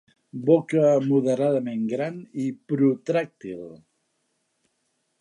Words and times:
Boca 0.45 0.85
moderadament 1.09 1.85
gran 1.93 2.17
i 2.47 2.49
protràctil. 2.73 3.63